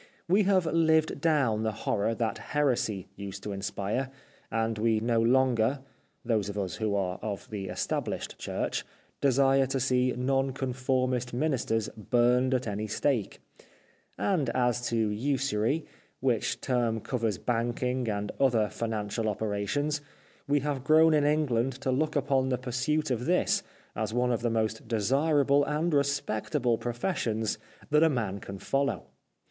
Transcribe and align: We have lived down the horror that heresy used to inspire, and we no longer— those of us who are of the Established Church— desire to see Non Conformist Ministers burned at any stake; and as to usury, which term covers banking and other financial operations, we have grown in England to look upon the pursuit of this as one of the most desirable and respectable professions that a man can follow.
We 0.27 0.41
have 0.49 0.65
lived 0.65 1.21
down 1.21 1.61
the 1.61 1.71
horror 1.71 2.15
that 2.15 2.39
heresy 2.39 3.09
used 3.15 3.43
to 3.43 3.51
inspire, 3.51 4.09
and 4.49 4.79
we 4.79 4.99
no 4.99 5.21
longer— 5.21 5.81
those 6.25 6.49
of 6.49 6.57
us 6.57 6.77
who 6.77 6.95
are 6.95 7.19
of 7.21 7.47
the 7.51 7.67
Established 7.67 8.39
Church— 8.39 8.83
desire 9.21 9.67
to 9.67 9.79
see 9.79 10.11
Non 10.13 10.53
Conformist 10.53 11.33
Ministers 11.33 11.87
burned 11.89 12.55
at 12.55 12.65
any 12.65 12.87
stake; 12.87 13.41
and 14.17 14.49
as 14.55 14.81
to 14.89 14.97
usury, 15.09 15.85
which 16.19 16.59
term 16.61 16.99
covers 16.99 17.37
banking 17.37 18.07
and 18.09 18.31
other 18.39 18.69
financial 18.69 19.29
operations, 19.29 20.01
we 20.47 20.61
have 20.61 20.83
grown 20.83 21.13
in 21.13 21.25
England 21.25 21.73
to 21.73 21.91
look 21.91 22.15
upon 22.15 22.49
the 22.49 22.57
pursuit 22.57 23.11
of 23.11 23.25
this 23.27 23.61
as 23.95 24.15
one 24.15 24.31
of 24.31 24.41
the 24.41 24.49
most 24.49 24.87
desirable 24.87 25.63
and 25.65 25.93
respectable 25.93 26.79
professions 26.79 27.59
that 27.91 28.01
a 28.01 28.09
man 28.09 28.39
can 28.39 28.57
follow. 28.57 29.03